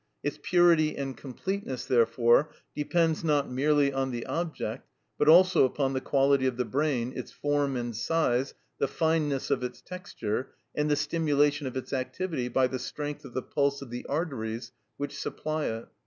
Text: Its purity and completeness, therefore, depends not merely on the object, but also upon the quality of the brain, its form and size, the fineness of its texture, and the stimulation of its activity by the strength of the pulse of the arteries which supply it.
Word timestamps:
Its 0.23 0.39
purity 0.41 0.97
and 0.97 1.15
completeness, 1.15 1.85
therefore, 1.85 2.49
depends 2.75 3.23
not 3.23 3.51
merely 3.51 3.93
on 3.93 4.09
the 4.09 4.25
object, 4.25 4.89
but 5.19 5.27
also 5.29 5.63
upon 5.63 5.93
the 5.93 6.01
quality 6.01 6.47
of 6.47 6.57
the 6.57 6.65
brain, 6.65 7.13
its 7.15 7.31
form 7.31 7.75
and 7.75 7.95
size, 7.95 8.55
the 8.79 8.87
fineness 8.87 9.51
of 9.51 9.61
its 9.63 9.79
texture, 9.79 10.55
and 10.73 10.89
the 10.89 10.95
stimulation 10.95 11.67
of 11.67 11.77
its 11.77 11.93
activity 11.93 12.47
by 12.47 12.65
the 12.65 12.79
strength 12.79 13.23
of 13.23 13.35
the 13.35 13.43
pulse 13.43 13.83
of 13.83 13.91
the 13.91 14.03
arteries 14.07 14.71
which 14.97 15.15
supply 15.15 15.65
it. 15.65 15.87